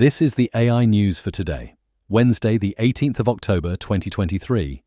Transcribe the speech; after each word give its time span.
This 0.00 0.22
is 0.22 0.32
the 0.32 0.50
AI 0.54 0.86
news 0.86 1.20
for 1.20 1.30
today, 1.30 1.76
Wednesday, 2.08 2.56
the 2.56 2.74
18th 2.78 3.20
of 3.20 3.28
October 3.28 3.76
2023. 3.76 4.82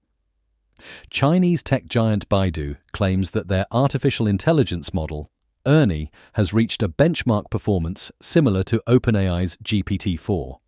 Chinese 1.12 1.62
tech 1.62 1.86
giant 1.86 2.28
Baidu 2.30 2.78
claims 2.94 3.30
that 3.30 3.48
their 3.48 3.68
artificial 3.72 4.26
intelligence 4.26 4.92
model, 4.92 5.30
ERNIE, 5.68 6.10
has 6.34 6.52
reached 6.52 6.82
a 6.82 6.90
benchmark 6.90 7.52
performance 7.52 8.12
similar 8.20 8.64
to 8.64 8.82
OpenAI's 8.88 9.56
GPT 9.58 10.20
4. 10.20 10.60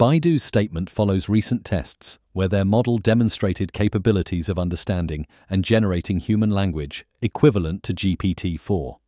Baidu's 0.00 0.42
statement 0.42 0.90
follows 0.90 1.28
recent 1.28 1.64
tests 1.64 2.18
where 2.32 2.48
their 2.48 2.64
model 2.64 2.98
demonstrated 2.98 3.72
capabilities 3.72 4.48
of 4.48 4.58
understanding 4.58 5.28
and 5.48 5.64
generating 5.64 6.18
human 6.18 6.50
language 6.50 7.06
equivalent 7.22 7.84
to 7.84 7.92
GPT 7.92 8.58
4. 8.58 8.98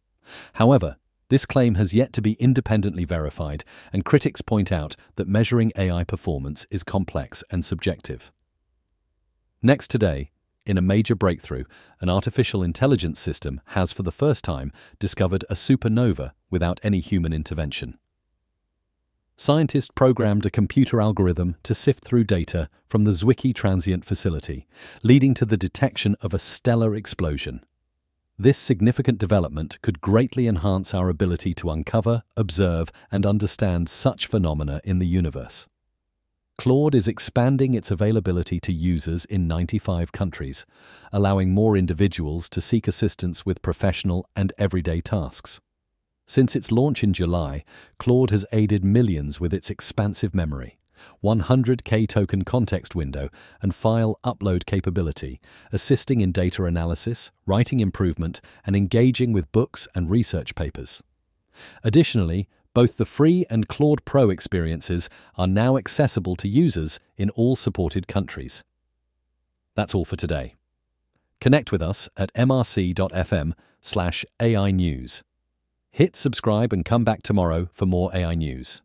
However, 0.52 0.98
this 1.30 1.46
claim 1.46 1.76
has 1.76 1.94
yet 1.94 2.12
to 2.12 2.20
be 2.20 2.34
independently 2.34 3.04
verified, 3.04 3.64
and 3.92 4.04
critics 4.04 4.42
point 4.42 4.70
out 4.70 4.94
that 5.16 5.26
measuring 5.26 5.72
AI 5.76 6.04
performance 6.04 6.66
is 6.70 6.82
complex 6.82 7.42
and 7.50 7.64
subjective. 7.64 8.30
Next 9.62 9.90
today, 9.90 10.30
in 10.66 10.76
a 10.76 10.82
major 10.82 11.14
breakthrough, 11.14 11.64
an 12.00 12.10
artificial 12.10 12.62
intelligence 12.62 13.18
system 13.18 13.62
has 13.68 13.92
for 13.92 14.02
the 14.02 14.12
first 14.12 14.44
time 14.44 14.72
discovered 14.98 15.44
a 15.48 15.54
supernova 15.54 16.32
without 16.50 16.78
any 16.82 17.00
human 17.00 17.32
intervention 17.32 17.98
scientists 19.40 19.88
programmed 19.94 20.44
a 20.44 20.50
computer 20.50 21.00
algorithm 21.00 21.56
to 21.62 21.74
sift 21.74 22.04
through 22.04 22.22
data 22.22 22.68
from 22.86 23.04
the 23.04 23.10
Zwicky 23.10 23.54
Transient 23.54 24.04
Facility, 24.04 24.66
leading 25.02 25.32
to 25.32 25.46
the 25.46 25.56
detection 25.56 26.14
of 26.20 26.34
a 26.34 26.38
stellar 26.38 26.94
explosion. 26.94 27.64
This 28.42 28.56
significant 28.56 29.18
development 29.18 29.78
could 29.82 30.00
greatly 30.00 30.46
enhance 30.46 30.94
our 30.94 31.10
ability 31.10 31.52
to 31.52 31.68
uncover, 31.70 32.22
observe, 32.38 32.90
and 33.12 33.26
understand 33.26 33.90
such 33.90 34.26
phenomena 34.26 34.80
in 34.82 34.98
the 34.98 35.06
universe. 35.06 35.68
Claude 36.56 36.94
is 36.94 37.06
expanding 37.06 37.74
its 37.74 37.90
availability 37.90 38.58
to 38.60 38.72
users 38.72 39.26
in 39.26 39.46
95 39.46 40.12
countries, 40.12 40.64
allowing 41.12 41.52
more 41.52 41.76
individuals 41.76 42.48
to 42.48 42.62
seek 42.62 42.88
assistance 42.88 43.44
with 43.44 43.60
professional 43.60 44.26
and 44.34 44.54
everyday 44.56 45.02
tasks. 45.02 45.60
Since 46.26 46.56
its 46.56 46.72
launch 46.72 47.04
in 47.04 47.12
July, 47.12 47.62
Claude 47.98 48.30
has 48.30 48.46
aided 48.52 48.82
millions 48.82 49.38
with 49.38 49.52
its 49.52 49.68
expansive 49.68 50.34
memory, 50.34 50.78
100k 51.22 52.08
token 52.08 52.42
context 52.42 52.94
window, 52.94 53.28
and 53.62 53.74
file 53.74 54.18
upload 54.24 54.66
capability, 54.66 55.40
assisting 55.72 56.20
in 56.20 56.32
data 56.32 56.64
analysis, 56.64 57.30
writing 57.46 57.80
improvement, 57.80 58.40
and 58.66 58.74
engaging 58.74 59.32
with 59.32 59.50
books 59.52 59.86
and 59.94 60.10
research 60.10 60.54
papers. 60.54 61.02
Additionally, 61.84 62.48
both 62.72 62.96
the 62.96 63.06
free 63.06 63.44
and 63.50 63.68
Claude 63.68 64.04
Pro 64.04 64.30
experiences 64.30 65.08
are 65.36 65.46
now 65.48 65.76
accessible 65.76 66.36
to 66.36 66.48
users 66.48 67.00
in 67.16 67.30
all 67.30 67.56
supported 67.56 68.06
countries. 68.06 68.62
That's 69.74 69.94
all 69.94 70.04
for 70.04 70.16
today. 70.16 70.54
Connect 71.40 71.72
with 71.72 71.82
us 71.82 72.08
at 72.16 72.32
mrc.fm 72.34 73.52
slash 73.80 74.24
AI 74.40 74.70
News. 74.70 75.22
Hit 75.90 76.14
subscribe 76.14 76.72
and 76.72 76.84
come 76.84 77.02
back 77.02 77.22
tomorrow 77.22 77.68
for 77.72 77.86
more 77.86 78.10
AI 78.14 78.34
news. 78.34 78.82